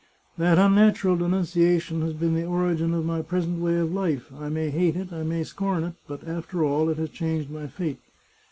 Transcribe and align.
"That 0.39 0.57
unnatural 0.57 1.15
denunciation 1.17 2.01
has 2.01 2.13
been 2.13 2.33
the 2.33 2.43
origfin 2.47 2.91
of 2.95 3.05
my 3.05 3.21
present 3.21 3.59
way 3.59 3.75
of 3.77 3.93
life. 3.93 4.33
I 4.33 4.49
may 4.49 4.71
hate 4.71 4.95
it, 4.95 5.13
I 5.13 5.21
may 5.21 5.43
scorn 5.43 5.83
it, 5.83 5.93
but, 6.07 6.27
after 6.27 6.65
all, 6.65 6.89
it 6.89 6.97
has 6.97 7.09
changed 7.11 7.51
my 7.51 7.67
fate. 7.67 8.01